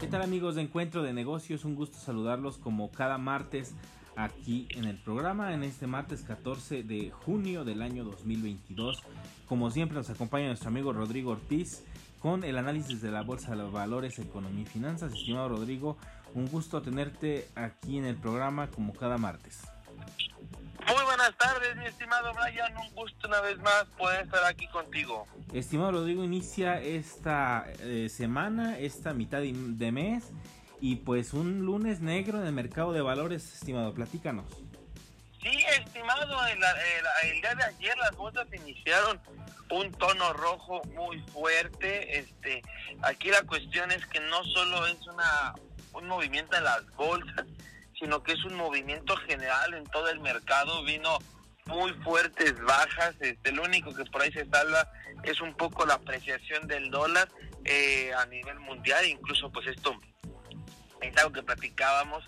[0.00, 1.64] ¿Qué tal amigos de Encuentro de Negocios?
[1.64, 3.74] Un gusto saludarlos como cada martes
[4.16, 9.04] aquí en el programa, en este martes 14 de junio del año 2022.
[9.46, 11.84] Como siempre nos acompaña nuestro amigo Rodrigo Ortiz
[12.18, 15.12] con el análisis de la Bolsa de Valores, Economía y Finanzas.
[15.12, 15.96] Estimado Rodrigo,
[16.34, 19.62] un gusto tenerte aquí en el programa como cada martes.
[20.86, 22.76] Muy buenas tardes, mi estimado Brian.
[22.76, 25.26] Un gusto una vez más poder estar aquí contigo.
[25.52, 30.32] Estimado Rodrigo, inicia esta eh, semana, esta mitad de mes
[30.80, 33.94] y pues un lunes negro en el mercado de valores, estimado.
[33.94, 34.46] Platícanos.
[35.42, 36.60] Sí, estimado, el,
[37.40, 39.20] día de ayer las bolsas iniciaron
[39.70, 42.18] un tono rojo muy fuerte.
[42.18, 42.62] Este,
[43.02, 45.54] aquí la cuestión es que no solo es una
[45.96, 47.46] un movimiento en las bolsas,
[47.98, 50.84] sino que es un movimiento general en todo el mercado.
[50.84, 51.18] Vino
[51.66, 53.14] muy fuertes bajas.
[53.20, 54.88] Este, lo único que por ahí se salva
[55.22, 57.28] es un poco la apreciación del dólar
[57.64, 59.04] eh, a nivel mundial.
[59.06, 59.94] Incluso, pues esto
[61.00, 62.24] es algo que platicábamos.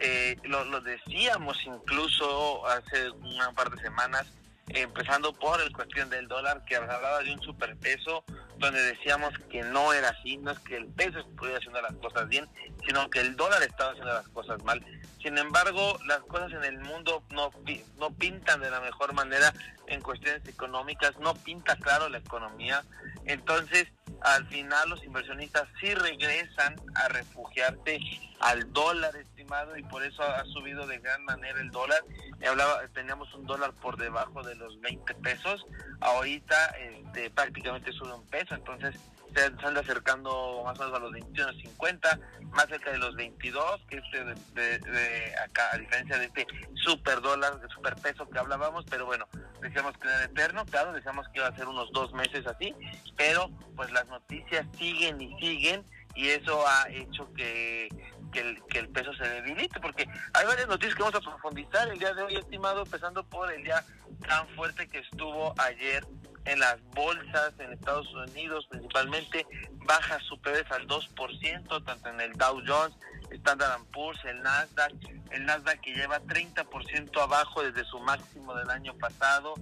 [0.00, 4.26] Eh, lo, decíamos incluso hace una par de semanas
[4.70, 8.24] empezando por el cuestión del dólar, que hablaba de un superpeso,
[8.58, 12.28] donde decíamos que no era así, no es que el peso estuviera haciendo las cosas
[12.28, 12.46] bien,
[12.86, 14.84] sino que el dólar estaba haciendo las cosas mal.
[15.22, 17.50] Sin embargo, las cosas en el mundo no,
[17.98, 19.52] no pintan de la mejor manera
[19.86, 22.84] en cuestiones económicas, no pinta claro la economía.
[23.24, 23.88] Entonces,
[24.22, 28.00] al final los inversionistas sí regresan a refugiarse
[28.40, 32.02] al dólar estimado y por eso ha subido de gran manera el dólar.
[32.46, 35.64] Hablaba, teníamos un dólar por debajo de los 20 pesos,
[36.00, 38.94] ahorita este, prácticamente sube un peso, entonces
[39.34, 43.98] se, anda acercando más o menos a los 21.50, más cerca de los 22, que
[43.98, 49.06] es de, acá, a diferencia de este super dólar, de super peso que hablábamos, pero
[49.06, 49.28] bueno,
[49.60, 52.74] decíamos que era eterno, claro, decíamos que iba a ser unos dos meses así,
[53.16, 55.84] pero pues las noticias siguen y siguen
[56.14, 57.88] y eso ha hecho que,
[58.32, 62.12] que, el, peso se debilite, porque hay varias noticias que vamos a profundizar el día
[62.14, 63.84] de hoy, estimado, empezando por el día
[64.26, 66.04] tan fuerte que estuvo ayer
[66.44, 69.46] en las bolsas en Estados Unidos principalmente
[69.86, 72.96] bajas superiores al 2%, tanto en el Dow Jones,
[73.30, 74.92] Standard Poor's, el Nasdaq,
[75.30, 79.54] el Nasdaq que lleva 30% abajo desde su máximo del año pasado.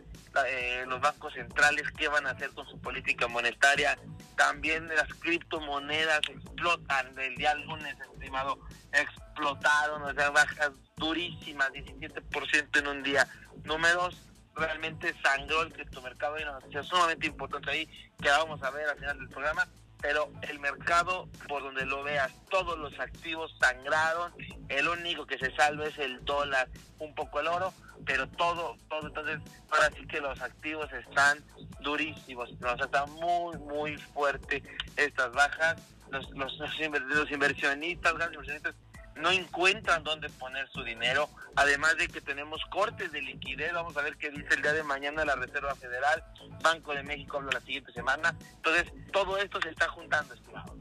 [0.48, 3.98] eh, los bancos centrales, qué van a hacer con su política monetaria.
[4.36, 8.60] También las criptomonedas explotan el día lunes, estimado,
[8.92, 13.28] explotaron, o sea, bajas durísimas, 17% en un día.
[13.64, 14.16] Números
[14.58, 17.90] realmente sangró el criptomercado y una noticia sumamente importante ahí
[18.22, 19.68] que vamos a ver al final del programa
[20.02, 24.32] pero el mercado, por donde lo veas, todos los activos sangraron,
[24.70, 26.68] el único que se salva es el dólar,
[27.00, 27.74] un poco el oro,
[28.06, 29.40] pero todo, todo, entonces,
[29.72, 31.44] ahora sí que los activos están
[31.82, 34.62] durísimos, sea, está muy, muy fuerte
[34.96, 35.78] estas bajas,
[36.12, 38.76] los, los, los inversionistas, los inversionistas
[39.18, 44.02] no encuentran dónde poner su dinero, además de que tenemos cortes de liquidez, vamos a
[44.02, 46.24] ver qué dice el día de mañana la Reserva Federal,
[46.64, 50.76] Banco de México habla la siguiente semana, entonces todo esto se está juntando, estimado.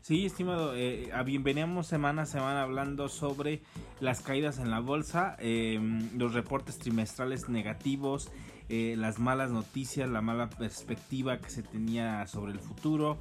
[0.00, 1.10] Sí, estimado, eh,
[1.40, 3.62] veníamos semana a semana hablando sobre
[4.00, 5.80] las caídas en la bolsa, eh,
[6.14, 8.30] los reportes trimestrales negativos,
[8.68, 13.18] eh, las malas noticias, la mala perspectiva que se tenía sobre el futuro,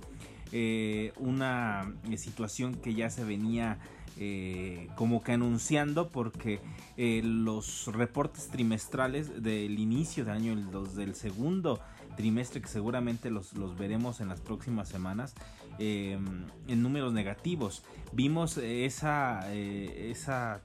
[0.51, 3.77] eh, una situación que ya se venía
[4.19, 6.59] eh, como que anunciando porque
[6.97, 11.79] eh, los reportes trimestrales del inicio de año, los del segundo
[12.15, 15.33] trimestre que seguramente los, los veremos en las próximas semanas
[15.79, 16.19] eh,
[16.67, 17.83] en números negativos.
[18.11, 20.61] Vimos esa, esa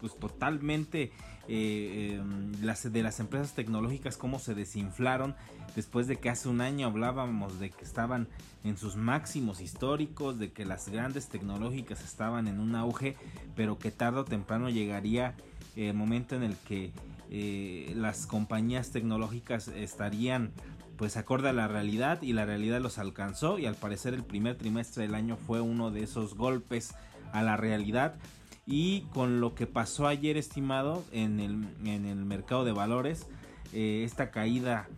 [0.00, 1.12] pues totalmente
[1.48, 5.34] eh, em, las, de las empresas tecnológicas cómo se desinflaron
[5.74, 8.28] después de que hace un año hablábamos de que estaban
[8.62, 13.16] en sus máximos históricos, de que las grandes tecnológicas estaban en un auge,
[13.56, 15.34] pero que tarde o temprano llegaría
[15.76, 16.92] el momento en el que
[17.30, 20.52] eh, las compañías tecnológicas estarían
[20.96, 24.56] pues acorde a la realidad y la realidad los alcanzó y al parecer el primer
[24.56, 26.94] trimestre del año fue uno de esos golpes
[27.32, 28.14] a la realidad.
[28.66, 33.26] Y con lo que pasó ayer estimado en el, en el mercado de valores
[33.72, 34.88] eh, esta caída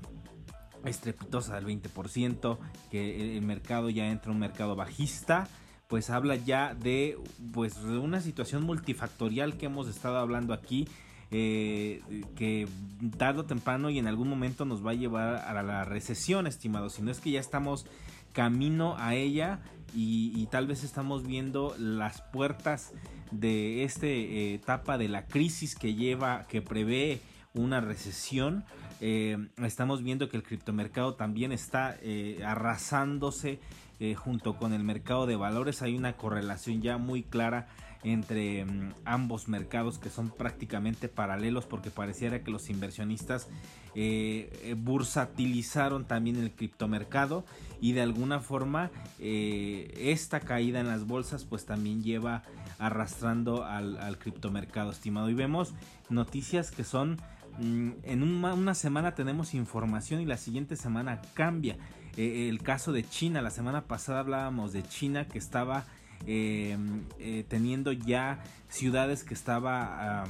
[0.87, 2.59] estrepitosa del 20%
[2.91, 5.49] que el mercado ya entra un mercado bajista
[5.88, 7.19] pues habla ya de
[7.53, 10.88] pues una situación multifactorial que hemos estado hablando aquí
[11.31, 12.03] eh,
[12.37, 12.69] que
[13.19, 16.89] tarde o temprano y en algún momento nos va a llevar a la recesión estimado
[16.89, 17.87] si no es que ya estamos
[18.32, 19.61] camino a ella
[19.94, 22.93] y, tal vez estamos viendo las puertas
[23.31, 27.23] de esta eh, etapa de la crisis que lleva, que prevé
[27.55, 28.65] una recesión.
[29.00, 33.60] Eh, estamos viendo que el criptomercado también está eh, arrasándose
[34.16, 35.81] junto con el mercado de valores.
[35.81, 37.66] Hay una correlación ya muy clara
[38.06, 43.48] entre mm, ambos mercados que son prácticamente paralelos porque pareciera que los inversionistas
[43.94, 47.44] eh, eh, bursatilizaron también el criptomercado
[47.81, 52.43] y de alguna forma eh, esta caída en las bolsas pues también lleva
[52.78, 55.75] arrastrando al, al criptomercado estimado y vemos
[56.08, 57.20] noticias que son
[57.58, 61.76] en una, semana tenemos información y la siguiente semana cambia.
[62.17, 65.85] El caso de China la semana pasada hablábamos de China que estaba
[66.25, 70.25] Em, eh, teniendo ya ciudades que estaba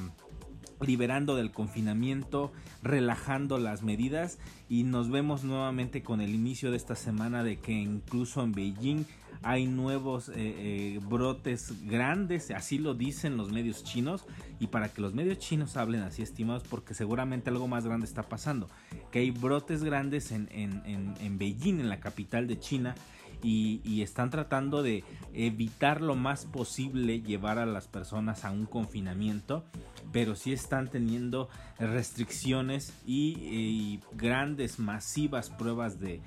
[0.81, 2.52] liberando del confinamiento,
[2.82, 4.38] relajando las medidas
[4.69, 9.06] y nos vemos nuevamente con el inicio de esta semana de que incluso en Beijing
[9.43, 14.25] hay nuevos eh, eh, brotes grandes, así lo dicen los medios chinos
[14.61, 18.23] y para que los medios chinos hablen así estimados porque seguramente algo más grande está
[18.23, 18.69] pasando,
[19.11, 22.94] que hay brotes grandes en, en Beijing, en la capital de China,
[23.43, 29.65] y, están tratando de evitar lo más posible llevar a las personas a un confinamiento,
[30.12, 31.49] pero sí están teniendo
[31.79, 36.21] restricciones y, grandes, masivas pruebas de,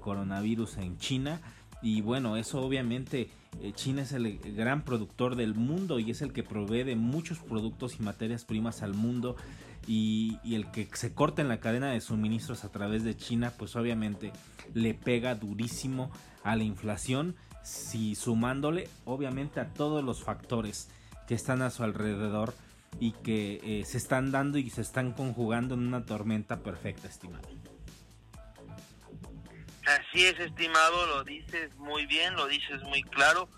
[0.00, 1.40] coronavirus en China.
[1.82, 3.28] Y bueno, eso obviamente
[3.60, 7.38] eh, China es el gran productor del mundo y es el que provee de muchos
[7.40, 9.36] productos y materias primas al mundo.
[9.86, 13.74] Y, el que se corte en la cadena de suministros a través de China, pues
[13.74, 14.32] obviamente
[14.74, 16.10] le pega durísimo
[16.44, 17.34] a la inflación,
[17.64, 20.88] si sumándole obviamente a todos los factores
[21.26, 22.54] que están a su alrededor
[23.00, 27.48] y que eh, se están dando y se están conjugando en una tormenta perfecta, estimado.
[29.92, 33.48] Así es, estimado, lo dices muy bien, lo dices muy claro.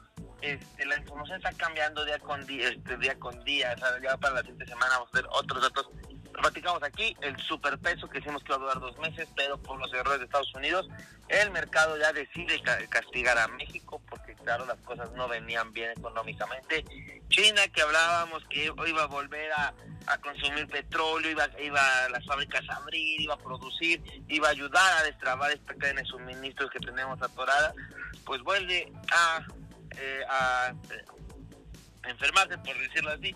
[0.40, 3.74] Este, la información está cambiando día con día, este, día con día.
[4.02, 5.88] ya para la siguiente semana vamos a ver otros datos
[6.34, 9.92] platicamos aquí, el superpeso que decimos que va a durar dos meses, pero por los
[9.92, 10.88] errores de Estados Unidos,
[11.28, 16.84] el mercado ya decide castigar a México porque claro, las cosas no venían bien económicamente.
[17.28, 19.72] China que hablábamos que iba a volver a,
[20.18, 24.98] consumir petróleo, iba, iba a las fábricas a abrir, iba a producir, iba a ayudar
[24.98, 27.74] a destrabar esta cadena de suministros que tenemos atorada,
[28.24, 29.46] pues vuelve a,
[29.96, 30.74] eh, a
[32.08, 33.34] enfermarse, por decirlo así,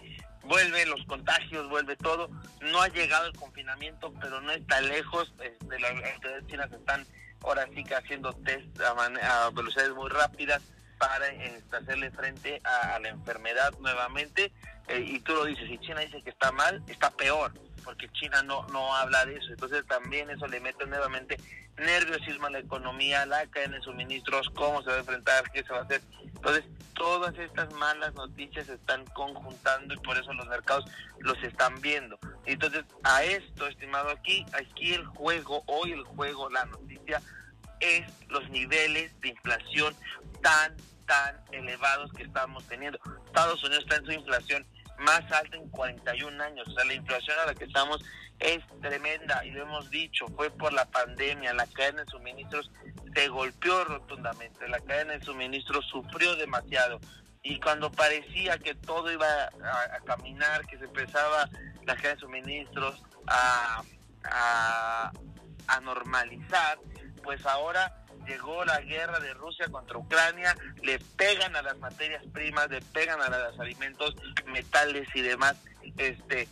[0.48, 2.28] vuelve los contagios, vuelve todo.
[2.60, 5.32] No ha llegado el confinamiento, pero no está lejos.
[5.40, 7.06] Este, las autoridades chinas están
[7.42, 10.62] ahora sí que haciendo test a, velocidades muy rápidas
[10.98, 14.52] para este, hacerle frente a, la enfermedad nuevamente.
[14.88, 17.52] Eh, y tú lo dices, si China dice que está mal, está peor,
[17.84, 19.50] porque China no, no habla de eso.
[19.50, 21.36] Entonces también eso le mete nuevamente
[21.78, 25.72] nerviosismo a la economía, la cadena de suministros, cómo se va a enfrentar, qué se
[25.72, 26.00] va a hacer.
[26.24, 26.64] Entonces,
[26.94, 30.84] todas estas malas noticias se están conjuntando y por eso los mercados
[31.20, 32.18] los están viendo.
[32.46, 37.20] Entonces, a esto, estimado aquí, aquí el juego, hoy el juego, la noticia,
[37.80, 39.94] es los niveles de inflación
[40.42, 40.76] tan,
[41.06, 42.98] tan elevados que estamos teniendo.
[43.26, 44.66] Estados Unidos está en su inflación
[44.98, 46.68] más alta en 41 años.
[46.68, 48.04] O sea, la inflación a la que estamos
[48.38, 49.44] es tremenda.
[49.44, 52.70] Y lo hemos dicho, fue por la pandemia, la cadena de suministros
[53.14, 57.00] se golpeó rotundamente, la cadena de suministros sufrió demasiado.
[57.42, 61.48] Y cuando parecía que todo iba a, caminar, que se empezaba
[61.86, 63.82] la cadena de suministros a,
[64.24, 65.12] a,
[65.68, 66.78] a normalizar,
[67.22, 72.68] pues ahora llegó la guerra de Rusia contra Ucrania, le pegan a las materias primas,
[72.70, 74.14] le pegan a los alimentos,
[74.46, 75.56] metales y demás,
[75.96, 76.48] este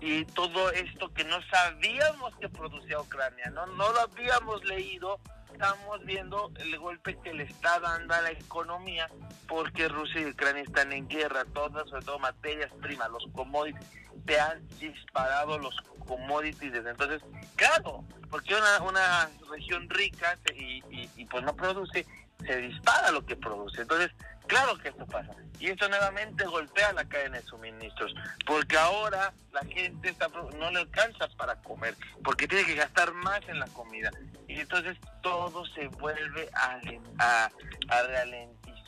[0.00, 5.18] y todo esto que no sabíamos que producía Ucrania, no no lo habíamos leído,
[5.52, 9.08] estamos viendo el golpe que le está dando a la economía
[9.48, 13.86] porque Rusia y Ucrania están en guerra, todas, sobre todo materias primas, los commodities,
[14.26, 15.76] se han disparado los
[16.06, 17.22] commodities desde entonces.
[17.56, 20.82] Claro, porque una, una región rica y,
[21.16, 22.06] y pues no produce,
[22.44, 23.82] se dispara lo que produce.
[23.82, 24.10] Entonces,
[24.46, 25.32] Claro que esto pasa.
[25.58, 28.14] Y esto nuevamente golpea la cadena de suministros.
[28.46, 30.14] Porque ahora la gente
[30.58, 31.96] no le alcanza para comer.
[32.22, 34.10] Porque tiene que gastar más en la comida.
[34.46, 36.78] Y entonces todo se vuelve a,
[37.18, 37.50] a,
[37.88, 38.02] a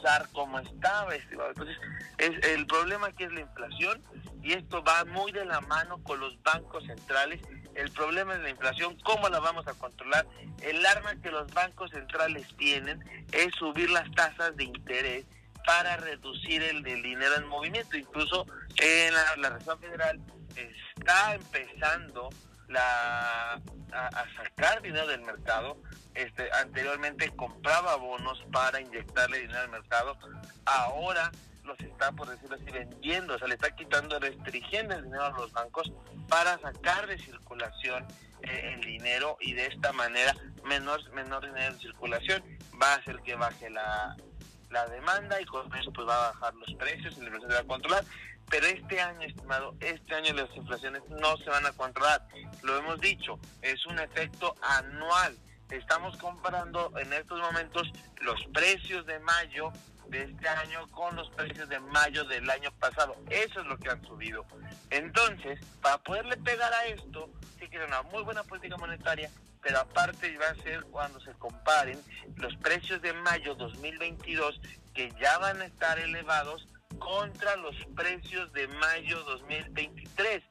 [0.02, 1.14] ralentizar como estaba.
[1.14, 1.76] Entonces
[2.18, 4.02] es, el problema aquí es la inflación.
[4.42, 7.40] Y esto va muy de la mano con los bancos centrales
[7.76, 10.26] el problema es la inflación, ¿cómo la vamos a controlar?
[10.62, 15.26] El arma que los bancos centrales tienen es subir las tasas de interés
[15.66, 17.98] para reducir el, dinero en movimiento.
[17.98, 18.46] Incluso
[18.78, 19.12] en
[19.42, 20.18] la, Reserva Federal
[20.56, 22.30] está empezando
[22.68, 23.60] la,
[23.92, 25.76] a, sacar dinero del mercado.
[26.14, 30.16] Este, anteriormente compraba bonos para inyectarle dinero al mercado.
[30.64, 31.30] Ahora
[31.64, 35.30] los está, por decirlo así, vendiendo, o sea, le está quitando, restringiendo el dinero a
[35.30, 35.92] los bancos
[36.28, 38.06] para sacar de circulación
[38.42, 42.42] eh, el dinero y de esta manera menor, menor dinero en circulación
[42.80, 44.16] va a hacer que baje la,
[44.70, 47.56] la demanda y con eso pues va a bajar los precios y la inflación se
[47.56, 48.04] va a controlar.
[48.50, 52.26] Pero este año, estimado, este año las inflaciones no se van a controlar.
[52.62, 55.36] Lo hemos dicho, es un efecto anual.
[55.70, 59.72] Estamos comparando en estos momentos los precios de mayo
[60.08, 63.16] de este año con los precios de mayo del año pasado.
[63.30, 64.46] Eso es lo que han subido.
[64.90, 69.80] Entonces, para poderle pegar a esto, sí que es una muy buena política monetaria, pero
[69.80, 72.00] aparte va a ser cuando se comparen
[72.36, 74.60] los precios de mayo 2022
[74.94, 80.42] que ya van a estar elevados contra los precios de mayo 2023.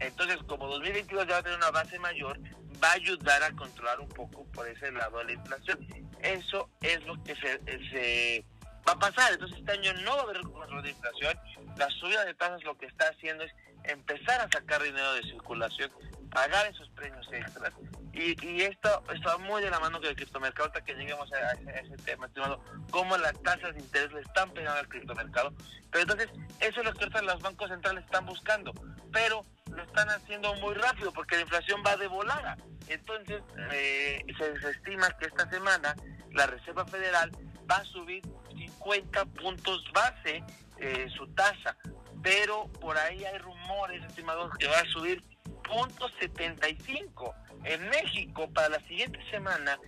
[0.00, 2.38] Entonces, como 2022 ya va a tener una base mayor,
[2.82, 5.86] va a ayudar a controlar un poco por ese lado la inflación.
[6.20, 8.44] Eso es lo que se,
[8.86, 9.32] va a pasar.
[9.32, 11.38] Entonces, este año no va a haber control de inflación.
[11.76, 13.52] La subida de tasas lo que está haciendo es
[13.84, 15.90] empezar a sacar dinero de circulación
[16.34, 17.72] pagar esos premios extras.
[18.14, 21.52] Y, y esto está muy de la mano con el criptomercado, hasta que lleguemos a,
[21.52, 25.52] ese tema, estimado, cómo las tasas de interés le están pegando al criptomercado.
[25.90, 26.30] Pero entonces,
[26.60, 28.72] eso es lo que los bancos centrales están buscando,
[29.12, 29.42] pero
[29.74, 32.56] lo están haciendo muy rápido porque la inflación va de volada.
[32.86, 33.42] Entonces,
[33.72, 35.96] eh, se, estima que esta semana
[36.32, 37.32] la Reserva Federal
[37.68, 38.22] va a subir
[38.56, 40.44] 50 puntos base
[40.78, 41.76] eh, su tasa,
[42.22, 45.22] pero por ahí hay rumores, estimados, que va a subir
[45.64, 47.34] punto 75.
[47.64, 49.78] En México, para la siguiente semana,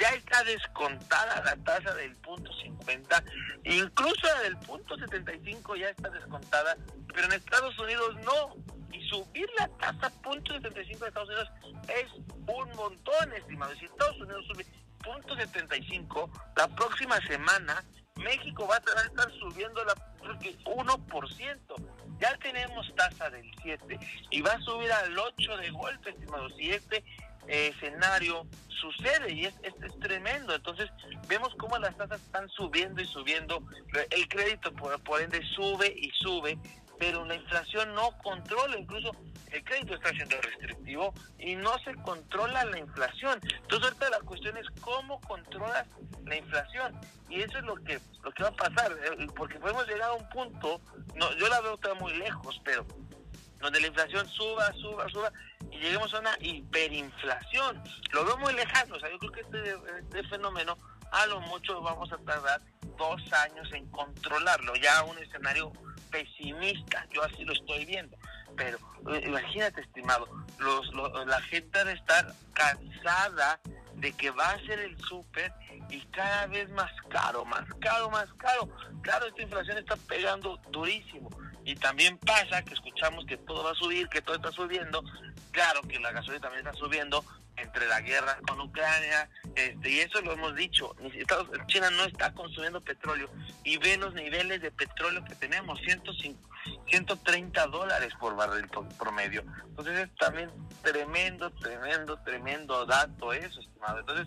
[0.00, 3.24] ya está descontada la tasa del punto 50,
[3.64, 6.76] incluso la del punto 75 ya está descontada,
[7.12, 8.56] pero en Estados Unidos no.
[8.92, 11.48] Y subir la tasa punto 75 de Estados Unidos
[11.88, 12.12] es
[12.46, 13.74] un montón, estimado.
[13.74, 14.66] Si Estados Unidos sube
[15.02, 17.84] punto 75, la próxima semana
[18.16, 22.03] México va a estar subiendo la creo que 1%.
[22.24, 23.98] Ya tenemos tasa del 7
[24.30, 26.48] y va a subir al 8 de golpe, estimado.
[26.56, 27.04] Si este
[27.46, 28.46] eh, escenario
[28.80, 30.54] sucede y es, es, tremendo.
[30.54, 30.88] Entonces
[31.28, 33.62] vemos cómo las tasas están subiendo y subiendo.
[34.08, 36.58] El crédito por, por ende sube y sube
[36.98, 39.10] pero la inflación no controla, incluso
[39.50, 43.40] el crédito está siendo restrictivo y no se controla la inflación.
[43.42, 45.86] Entonces ahorita la cuestión es cómo controlas
[46.24, 46.98] la inflación
[47.28, 50.14] y eso es lo que lo que va a pasar, eh, porque podemos llegar a
[50.14, 50.80] un punto,
[51.14, 52.86] no, yo la veo todavía muy lejos, pero
[53.60, 55.32] donde la inflación suba, suba, suba
[55.70, 57.82] y lleguemos a una hiperinflación.
[58.12, 60.78] Lo veo muy lejano, o sea, yo creo que este, este fenómeno
[61.12, 62.60] a lo mucho vamos a tardar
[62.96, 65.72] dos años en controlarlo, ya un escenario
[66.14, 68.16] pesimista, yo así lo estoy viendo.
[68.56, 68.78] Pero
[69.10, 70.28] eh, imagínate, estimado,
[71.26, 73.60] la gente debe estar cansada
[73.94, 75.52] de que va a ser el súper
[75.90, 78.68] y cada vez más caro, más caro, más caro.
[79.02, 81.30] Claro, esta inflación está pegando durísimo.
[81.64, 85.02] Y también pasa que escuchamos que todo va a subir, que todo está subiendo.
[85.50, 87.24] Claro que la gasolina también está subiendo,
[87.56, 90.94] entre la guerra con Ucrania, este, y eso lo hemos dicho,
[91.66, 93.30] China no está consumiendo petróleo
[93.62, 96.38] y ve los niveles de petróleo que tenemos, 105,
[96.88, 98.68] 130 dólares por barril
[98.98, 99.44] promedio.
[99.66, 100.50] Entonces es también
[100.82, 104.00] tremendo, tremendo, tremendo dato eso, estimado.
[104.00, 104.26] Entonces,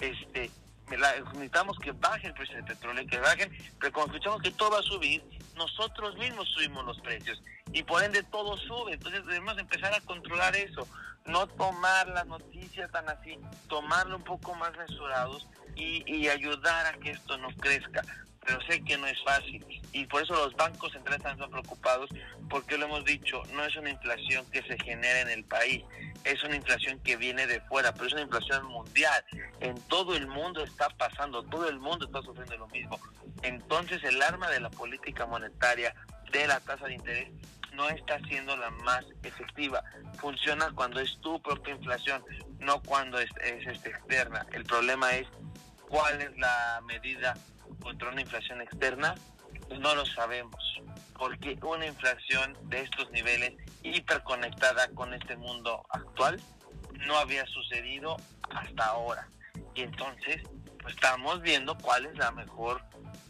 [0.00, 0.50] este,
[0.90, 4.78] necesitamos que baje el precio del petróleo, que bajen, pero cuando escuchamos que todo va
[4.80, 5.22] a subir,
[5.56, 7.40] nosotros mismos subimos los precios
[7.76, 8.94] y por ende todo sube.
[8.94, 10.86] Entonces debemos empezar a controlar eso
[11.26, 16.92] no tomar las noticias tan así, tomarlo un poco más mesurados y, y ayudar a
[16.98, 18.02] que esto no crezca.
[18.44, 22.08] pero sé que no es fácil y por eso los bancos centrales están preocupados
[22.48, 25.82] porque lo hemos dicho, no es una inflación que se genera en el país,
[26.22, 29.24] es una inflación que viene de fuera, pero es una inflación mundial.
[29.60, 33.00] En todo el mundo está pasando, todo el mundo está sufriendo lo mismo.
[33.42, 35.94] Entonces el arma de la política monetaria,
[36.30, 37.30] de la tasa de interés,
[37.76, 39.82] no está siendo la más efectiva.
[40.18, 42.24] Funciona cuando es tu propia inflación,
[42.58, 44.46] no cuando es, es este, externa.
[44.52, 45.28] El problema es
[45.88, 47.34] cuál es la medida
[47.80, 49.14] contra una inflación externa,
[49.78, 50.80] no lo sabemos,
[51.18, 56.40] porque una inflación de estos niveles hiperconectada con este mundo actual
[57.06, 58.16] no había sucedido
[58.50, 59.28] hasta ahora.
[59.74, 60.42] Y entonces,
[60.80, 62.82] pues estamos viendo cuál es la mejor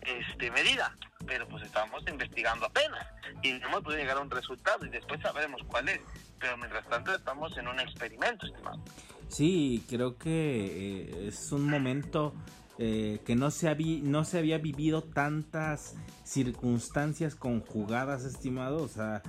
[0.03, 0.95] este, medida,
[1.27, 3.07] pero pues estamos investigando apenas
[3.43, 6.01] y no hemos podido llegar a un resultado y después sabremos cuál es.
[6.39, 8.81] Pero mientras tanto estamos en un experimento, estimado.
[9.29, 12.35] Sí, creo que eh, es un momento
[12.79, 19.23] eh, que no se, había, no se había vivido tantas circunstancias conjugadas, estimado, o sea,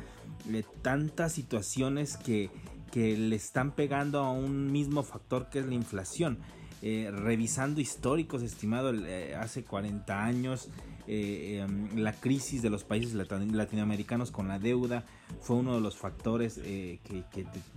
[0.82, 2.50] tantas situaciones que,
[2.92, 6.40] que, le están pegando a un mismo factor que es la inflación.
[6.82, 8.94] Eh, revisando históricos, estimado,
[9.40, 10.70] hace 40 años,
[11.08, 15.06] em, la crisis de los países latinoamericanos con la deuda
[15.42, 17.24] fue uno de los factores que,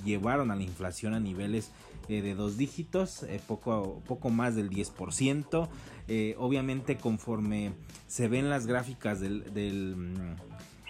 [0.04, 1.70] llevaron a la inflación a niveles
[2.10, 5.68] eh, de dos dígitos, eh, poco, poco más del 10%.
[6.08, 7.72] Eh, obviamente conforme
[8.08, 10.14] se ven las gráficas del,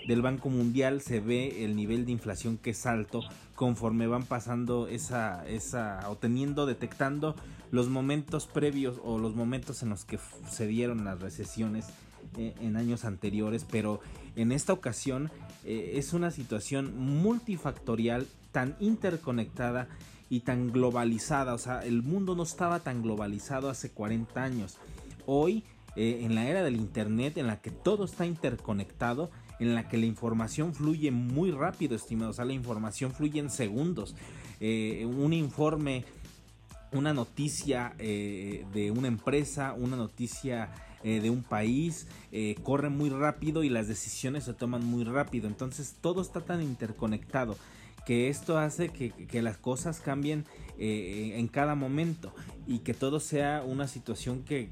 [0.07, 3.23] del, Banco Mundial, se ve el nivel de inflación que es alto
[3.55, 7.37] conforme van pasando esa, esa o teniendo, detectando
[7.71, 10.19] los momentos previos o los momentos en los que
[10.51, 11.87] se dieron las recesiones
[12.37, 14.01] en años anteriores, pero
[14.37, 15.31] en esta ocasión
[15.65, 19.89] es una situación multifactorial tan interconectada
[20.29, 21.55] y tan globalizada.
[21.55, 24.79] O sea, el mundo no estaba tan globalizado hace 40 años.
[25.27, 25.65] Hoy,
[25.97, 29.31] eh, en la era del Internet, en la que todo está interconectado,
[29.61, 32.39] en la que la información fluye muy rápido, estimados.
[32.39, 34.17] O la información fluye en segundos.
[34.59, 36.05] Eh, un informe,
[36.91, 40.71] una noticia eh, de una empresa, una noticia
[41.03, 42.07] de un país,
[42.63, 45.49] corre muy rápido y las decisiones se toman muy rápido.
[45.49, 47.57] Entonces todo está tan interconectado
[48.05, 50.45] que esto hace que, las cosas cambien
[50.79, 52.35] eh, en cada momento
[52.67, 54.71] y que todo sea una situación que,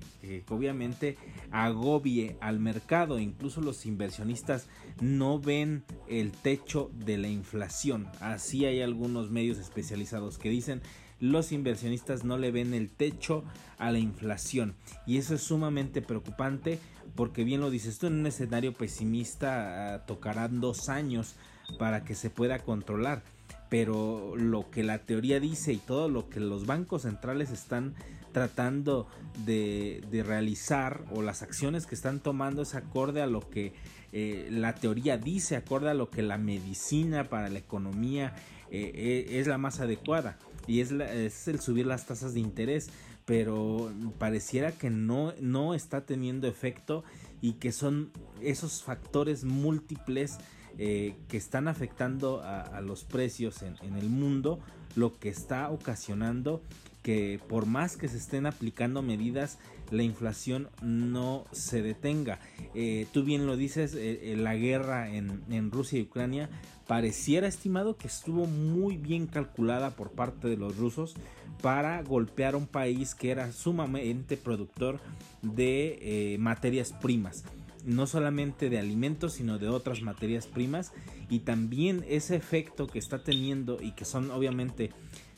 [0.48, 1.16] obviamente
[1.50, 3.18] agobie al mercado.
[3.18, 4.68] Incluso los inversionistas
[5.00, 8.07] no ven el techo de la inflación.
[8.20, 10.83] Así hay algunos medios especializados que dicen
[11.20, 13.42] los inversionistas no le ven el techo
[13.79, 16.79] a la inflación y eso es sumamente preocupante
[17.16, 21.35] porque bien lo dices tú en un escenario pesimista ah, tocarán dos años
[21.78, 23.22] para que se pueda controlar.
[23.68, 27.94] Pero lo que la teoría dice y todo lo que los bancos centrales están
[28.33, 29.09] tratando
[29.44, 33.72] de, realizar o las acciones que están tomando es acorde a lo que
[34.12, 38.35] eh, la teoría dice, acorde a lo que la medicina para la economía
[38.70, 42.90] eh, eh, es la más adecuada y es, es, el subir las tasas de interés,
[43.24, 47.04] pero pareciera que no, no está teniendo efecto
[47.40, 50.38] y que son esos factores múltiples
[50.81, 54.61] eh, que están afectando a, los precios en, el mundo,
[54.95, 56.62] lo que está ocasionando
[57.03, 59.59] que por más que se estén aplicando medidas,
[59.91, 62.38] la inflación no se detenga.
[62.75, 66.49] Eh, tú bien lo dices, eh, la guerra en, en, Rusia y Ucrania
[66.87, 71.17] pareciera estimado que estuvo muy bien calculada por parte de los rusos
[71.61, 75.01] para golpear a un país que era sumamente productor
[75.43, 77.43] de materias primas
[77.88, 80.92] no solamente de alimentos, sino de otras materias primas
[81.31, 84.92] y también ese efecto que está teniendo y que son obviamente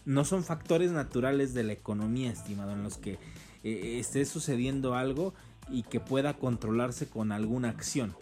[0.04, 3.18] no son factores naturales de la economía, estimado, en los que
[3.62, 5.32] eh, esté sucediendo algo
[5.70, 8.16] y que pueda controlarse con alguna acción.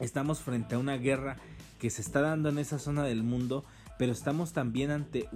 [0.00, 1.36] Estamos frente a una guerra
[1.78, 3.64] que se está dando en esa zona del mundo,
[4.02, 5.28] pero estamos también ante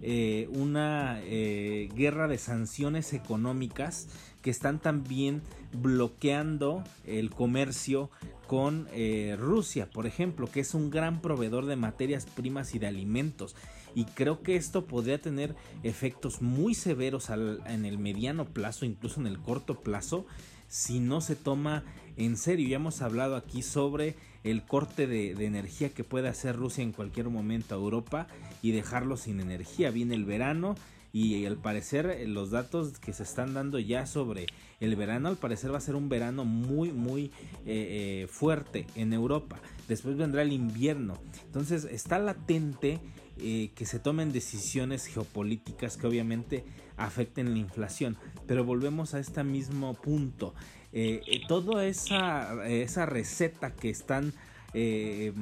[0.00, 4.08] eh, una eh, guerra de sanciones económicas
[4.40, 5.42] que están también
[5.74, 8.10] bloqueando el comercio
[8.46, 12.86] con eh, Rusia, por ejemplo, que es un gran proveedor de materias primas y de
[12.86, 13.54] alimentos.
[13.94, 19.26] Y creo que esto podría tener efectos muy severos en el mediano plazo, incluso en
[19.26, 20.24] el corto plazo,
[20.68, 21.84] si no se toma
[22.16, 22.66] en serio.
[22.66, 27.28] Ya hemos hablado aquí sobre el corte de, energía que puede hacer Rusia en cualquier
[27.28, 28.26] momento a Europa
[28.62, 29.90] y dejarlo sin energía.
[29.90, 30.74] Viene el verano
[31.12, 34.46] y al parecer eh, los datos que se están dando ya sobre
[34.78, 37.32] el verano al parecer va a ser un verano muy muy
[37.66, 43.00] eh, eh, fuerte en Europa después vendrá el invierno entonces está latente
[43.40, 46.62] que se tomen decisiones geopolíticas que obviamente
[47.00, 48.16] afecten la inflación.
[48.46, 50.54] Pero volvemos a este mismo punto.
[50.92, 54.32] Eh, eh, toda esa, esa receta que están
[54.72, 55.32] eh,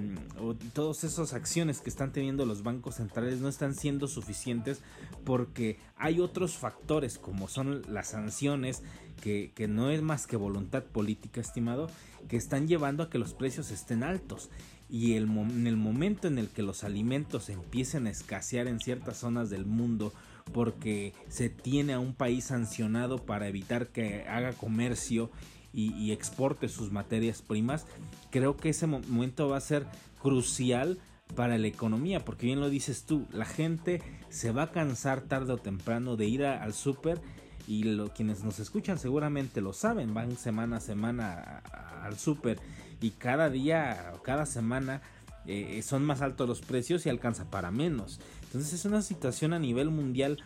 [0.40, 4.81] o todas esas acciones que están teniendo los bancos centrales no están siendo suficientes
[5.25, 8.83] porque hay otros factores como son las sanciones
[9.21, 11.90] que, no es más que voluntad política estimado
[12.29, 14.49] que están llevando a que los precios estén altos.
[14.90, 19.51] Y en el momento en el que los alimentos empiecen a escasear en ciertas zonas
[19.51, 20.14] del mundo
[20.53, 25.31] porque se tiene a un país sancionado para evitar que haga comercio
[25.73, 27.87] y, exporte sus materias primas,
[28.31, 29.87] creo que ese momento va a ser
[30.21, 30.99] crucial
[31.37, 35.53] para la economía, porque bien lo dices tú, la gente se va a cansar tarde
[35.53, 37.21] o temprano de ir al súper
[37.69, 41.63] y lo, quienes nos escuchan seguramente lo saben, van semana a semana
[42.03, 42.59] al súper
[43.01, 45.03] y cada día o cada semana
[45.46, 48.20] eh, son más altos los precios y alcanza para menos.
[48.44, 50.42] Entonces es una situación a nivel mundial,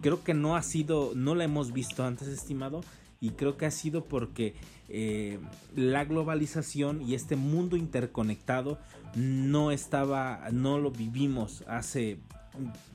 [0.00, 2.82] creo que no ha sido, no la hemos visto antes estimado
[3.20, 4.54] y creo que ha sido porque
[4.88, 5.38] eh,
[5.74, 8.78] la globalización y este mundo interconectado
[9.14, 12.18] no estaba, no lo vivimos hace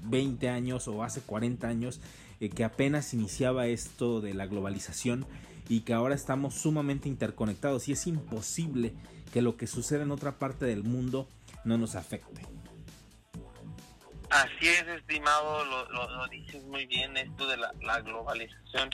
[0.03, 1.99] 20 años o hace 40 años
[2.39, 5.25] eh, que apenas iniciaba esto de la globalización
[5.69, 8.93] y que ahora estamos sumamente interconectados y es imposible
[9.31, 11.27] que lo que suceda en otra parte del mundo
[11.63, 12.47] no nos afecte.
[14.29, 18.89] Así es, estimado, lo, dices muy bien, esto de la globalización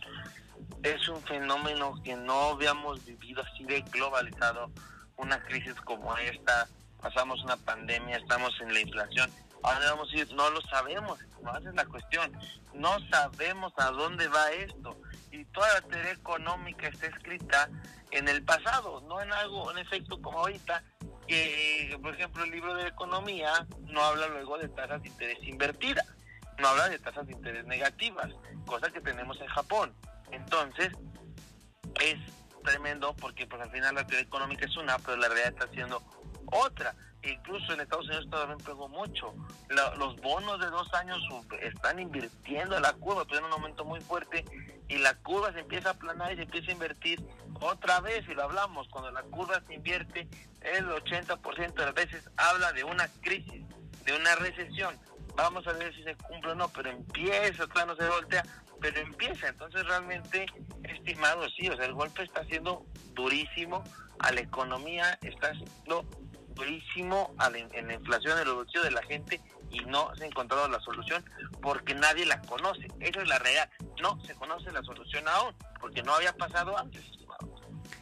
[0.83, 4.71] es un fenómeno que no habíamos vivido así de globalizado,
[5.17, 6.67] una crisis como esta,
[7.01, 9.29] pasamos una pandemia, estamos en la inflación,
[9.63, 12.31] ahora vamos a ir, no lo sabemos, esa es la cuestión,
[12.73, 14.97] no sabemos a dónde va esto
[15.37, 17.69] y toda la teoría económica está escrita
[18.11, 20.83] en el pasado, no en algo, en efecto como ahorita,
[21.27, 26.05] que por ejemplo el libro de economía no habla luego de tasas de interés invertidas,
[26.57, 28.29] no habla de tasas de interés negativas,
[28.65, 29.93] cosa que tenemos en Japón.
[30.31, 30.91] Entonces,
[32.01, 32.17] es
[32.63, 36.01] tremendo porque pues al final la teoría económica es una, pero la realidad está siendo
[36.51, 36.95] otra.
[37.31, 39.33] Incluso en Estados Unidos también pegó mucho.
[39.97, 41.19] los bonos de dos años
[41.61, 44.45] están invirtiendo la curva, en un aumento muy fuerte
[44.87, 47.21] y la curva se empieza a aplanar y se empieza a invertir
[47.59, 50.27] otra vez, y lo hablamos, cuando la curva se invierte,
[50.61, 53.63] el 80% de las veces habla de una crisis,
[54.05, 54.95] de una recesión.
[55.35, 58.43] Vamos a ver si se cumple o no, pero empieza, claro, no se voltea
[58.79, 59.47] pero empieza.
[59.47, 60.45] Entonces realmente,
[60.83, 63.83] estimado, sí, o sea, el golpe está siendo durísimo
[64.19, 66.05] a la economía, está siendo
[66.57, 67.33] durísimo
[67.73, 69.41] en la inflación, en el bolsillo de la gente
[69.71, 71.23] y no se ha encontrado la solución
[71.61, 72.87] porque nadie la conoce.
[72.99, 73.69] Esa es la realidad.
[74.01, 77.55] No se conoce la solución aún porque no había pasado antes, estimado.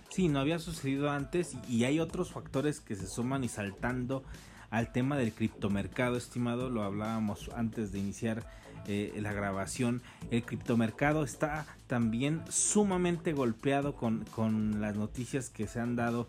[0.10, 4.24] Sí, no había sucedido antes y hay otros factores que se suman y saltando
[4.70, 8.46] al tema del criptomercado, estimado, lo hablábamos antes de iniciar
[8.88, 10.02] eh, la grabación.
[10.30, 16.28] El criptomercado está también sumamente golpeado con, con las noticias que se han dado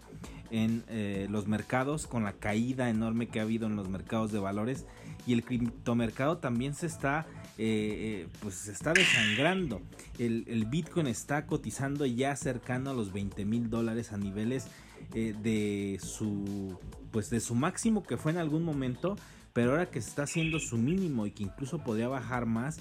[0.51, 4.39] en eh, los mercados, con la caída enorme que ha habido en los mercados de
[4.39, 4.87] valores.
[5.27, 7.27] Y el criptomercado también se está,
[7.59, 9.83] eh, pues se está desangrando.
[10.19, 14.69] El, el, Bitcoin está cotizando ya cercano a los 20 mil dólares a niveles
[15.13, 16.79] de su
[17.13, 19.17] pues de su máximo que fue en algún momento
[19.57, 22.77] pero ahora que está haciendo su mínimo y que incluso podría bajar más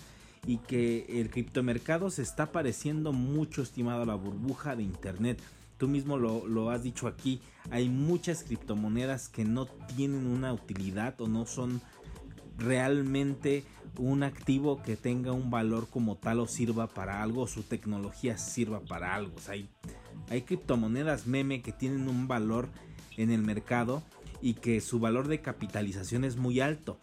[0.46, 5.42] y que el criptomercado se está pareciendo mucho estimado a la burbuja de internet.
[5.78, 7.40] Tú mismo lo, has dicho aquí,
[7.72, 11.80] hay muchas criptomonedas que no tienen una utilidad o no son
[12.58, 13.64] realmente
[13.98, 18.82] un activo que tenga un valor como tal o sirva para algo, su tecnología sirva
[18.82, 19.34] para algo.
[19.48, 19.70] hay,
[20.30, 22.68] hay criptomonedas meme que tienen un valor
[23.16, 24.04] en el mercado
[24.46, 27.00] y que su valor de capitalización es muy alto.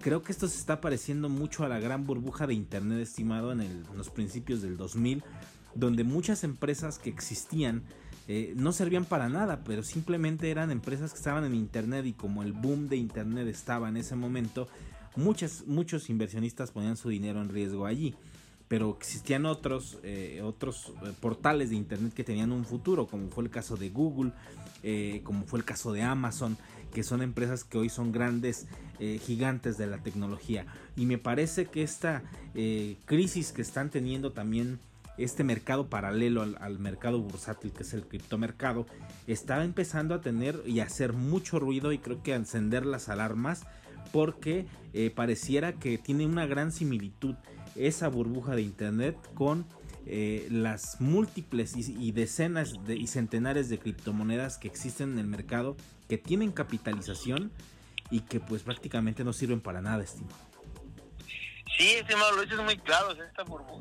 [0.00, 3.84] Creo que esto se está pareciendo mucho a la gran burbuja de Internet estimado en,
[3.94, 5.22] los principios del 2000,
[5.74, 7.82] donde muchas empresas que existían
[8.28, 12.42] eh, no servían para nada, pero simplemente eran empresas que estaban en Internet y como
[12.42, 14.66] el boom de Internet estaba en ese momento,
[15.16, 18.14] muchas, muchos inversionistas ponían su dinero en riesgo allí
[18.68, 23.44] pero existían otros, eh, otros eh, portales de internet que tenían un futuro, como fue
[23.44, 24.32] el caso de Google,
[25.22, 26.56] como fue el caso de Amazon,
[26.92, 28.66] que son empresas que hoy son grandes
[28.98, 30.64] eh, gigantes de la tecnología.
[30.96, 32.22] Y me parece que esta
[32.54, 34.78] eh, crisis que están teniendo también
[35.18, 38.86] este mercado paralelo al, mercado bursátil que es el criptomercado
[39.26, 43.64] está empezando a tener y hacer mucho ruido y creo que a encender las alarmas
[44.12, 47.34] porque eh, pareciera que tiene una gran similitud
[47.74, 49.66] esa burbuja de internet con
[50.50, 55.76] las múltiples y, decenas y centenares de criptomonedas que existen en el mercado
[56.08, 57.52] que tienen capitalización
[58.10, 60.36] y que pues prácticamente no sirven para nada, estimado.
[61.76, 63.12] Sí, estimado, lo dices muy claro.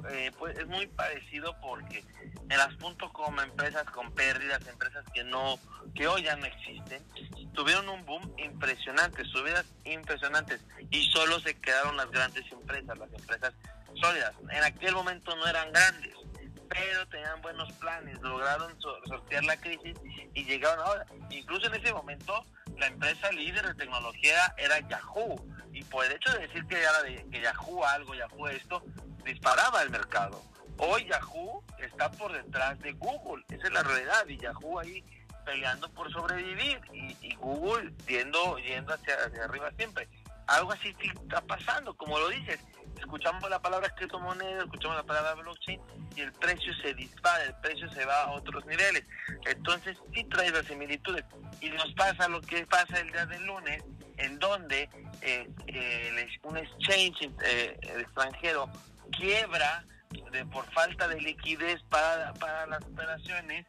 [0.10, 2.04] Eh, pues, es muy parecido porque
[2.50, 2.76] en las
[3.14, 5.58] .com empresas con pérdidas, empresas que no,
[5.94, 7.02] que hoy ya no existen,
[7.54, 13.54] tuvieron un boom impresionante, subidas impresionantes y solo se quedaron las grandes empresas, las empresas
[14.02, 14.34] sólidas.
[14.50, 16.16] En aquel momento no eran grandes,
[16.70, 18.74] pero tenían buenos planes, lograron
[19.08, 19.98] sortear la crisis
[20.34, 21.06] y llegaron ahora.
[21.30, 22.46] Incluso en ese momento
[22.78, 25.36] la empresa líder de tecnología era Yahoo
[25.72, 28.84] y por el hecho de decir que, era de, que Yahoo algo, Yahoo esto,
[29.24, 30.42] disparaba el mercado.
[30.78, 35.04] Hoy Yahoo está por detrás de Google, esa es la realidad, y Yahoo ahí
[35.46, 40.10] peleando por sobrevivir y, Google yendo, yendo hacia, hacia arriba siempre.
[40.48, 42.60] Algo así está pasando, como lo dices,
[42.98, 45.82] escuchamos la palabra criptomoneda, escuchamos la palabra blockchain
[46.16, 49.04] y el precio se dispara, el precio se va a otros niveles.
[49.46, 51.24] Entonces sí trae las similitudes.
[51.62, 53.84] Y nos pasa lo que pasa el día del lunes,
[54.18, 54.90] en donde
[55.22, 58.70] eh, eh, un exchange eh, extranjero
[59.12, 59.84] quiebra
[60.32, 63.66] de, por falta de liquidez para, para las operaciones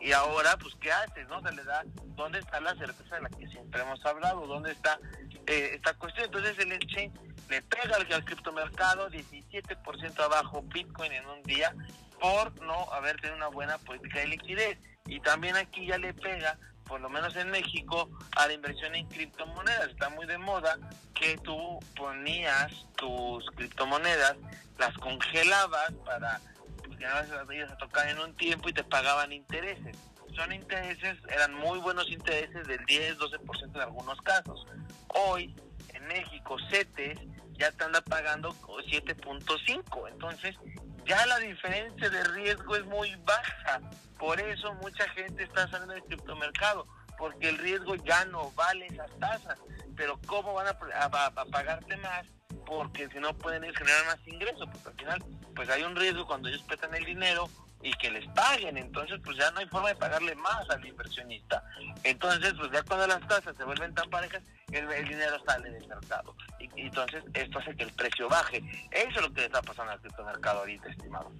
[0.00, 1.84] y ahora pues qué haces no se le da
[2.16, 4.98] dónde está la certeza de la que siempre hemos hablado dónde está
[5.46, 7.12] esta cuestión entonces el exchange
[7.50, 11.74] le pega al, al criptomercado 17% abajo Bitcoin en un día
[12.20, 16.58] por no haber tenido una buena política de liquidez y también aquí ya le pega
[16.90, 19.90] por lo menos en México, a la inversión en criptomonedas.
[19.90, 20.76] Está muy de moda
[21.14, 24.36] que tú ponías tus criptomonedas,
[24.76, 26.40] las congelabas para
[26.84, 29.96] pues, que no vayas a tocar en un tiempo y te pagaban intereses.
[30.34, 34.66] Son intereses, eran muy buenos intereses del 10, 12% en algunos casos.
[35.14, 35.54] Hoy,
[35.94, 37.20] en México, CETES
[37.60, 40.08] ya te anda pagando 7.5.
[40.08, 40.56] Entonces,
[41.04, 43.80] ya la diferencia de riesgo es muy baja.
[44.18, 46.86] Por eso mucha gente está saliendo del criptomercado,
[47.18, 49.58] porque el riesgo ya no vale esas tasas.
[49.96, 51.10] Pero ¿cómo van a,
[51.50, 52.26] pagarte más?
[52.64, 56.48] Porque si no pueden generar más ingresos, porque al final pues hay un riesgo cuando
[56.48, 57.48] ellos prestan el dinero
[57.82, 61.62] y que les paguen, entonces pues ya no hay forma de pagarle más al inversionista.
[62.04, 66.34] Entonces pues ya cuando las tasas se vuelven tan parejas, el, dinero sale del mercado.
[66.58, 68.58] Y, entonces esto hace que el precio baje.
[68.90, 71.32] Eso es lo que está pasando al criptomercado ahorita, estimado.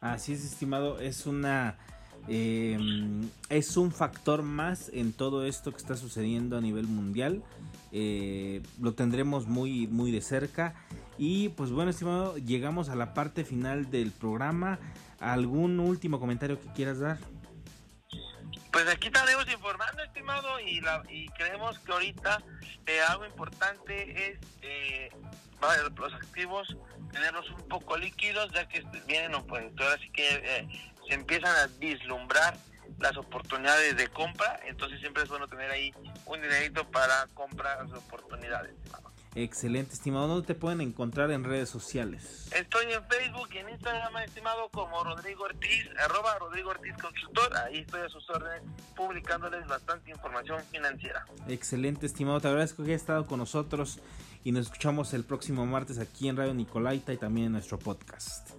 [0.00, 1.76] Así es, estimado, es una
[2.26, 7.42] Em, es un factor más en todo esto que está sucediendo a nivel mundial.
[7.90, 10.74] Eh, lo tendremos muy, muy de cerca.
[11.16, 14.78] Y pues bueno, estimado, llegamos a la parte final del programa.
[15.20, 17.18] ¿Algún último comentario que quieras dar?
[18.72, 22.42] Pues aquí estaremos informando, estimado, y, y creemos que ahorita
[22.86, 25.10] eh, algo importante es eh,
[25.96, 26.76] los activos
[27.12, 30.68] tenerlos un poco líquidos, ya que vienen, pues, ahora sí que eh,
[31.08, 32.56] se empiezan a vislumbrar
[32.98, 35.92] las oportunidades de compra, entonces siempre es bueno tener ahí
[36.26, 38.74] un dinerito para comprar las oportunidades.
[39.34, 40.26] Excelente, estimado.
[40.26, 42.48] ¿Dónde te pueden encontrar en redes sociales?
[42.52, 47.56] Estoy en Facebook y en Instagram, estimado, como Rodrigo Ortiz, arroba Rodrigo Ortiz Consultor.
[47.58, 48.62] Ahí estoy a sus órdenes
[48.96, 51.24] publicándoles bastante información financiera.
[51.46, 52.40] Excelente, estimado.
[52.40, 54.00] Te agradezco que hayas estado con nosotros
[54.44, 58.50] y nos escuchamos el próximo martes aquí en Radio Nicolaita y también en nuestro podcast.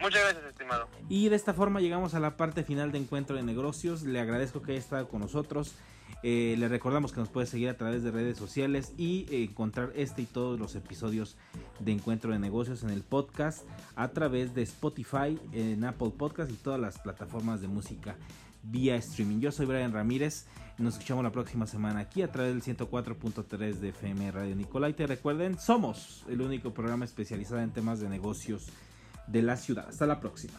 [0.00, 0.88] Muchas gracias, estimado.
[1.08, 4.02] Y de esta forma llegamos a la parte final de Encuentro de Negocios.
[4.02, 5.74] Le agradezco que haya estado con nosotros.
[6.22, 10.22] Eh, le recordamos que nos puede seguir a través de redes sociales y encontrar este
[10.22, 11.36] y todos los episodios
[11.80, 13.64] de Encuentro de Negocios en el podcast
[13.96, 18.16] a través de Spotify, en Apple Podcast y todas las plataformas de música
[18.62, 19.40] vía streaming.
[19.40, 20.46] Yo soy Brian Ramírez.
[20.78, 25.06] Nos escuchamos la próxima semana aquí a través del 104.3 de FM Radio Nicolaita.
[25.06, 28.68] Recuerden, somos el único programa especializado en temas de negocios
[29.26, 29.88] de la ciudad.
[29.88, 30.58] Hasta la próxima.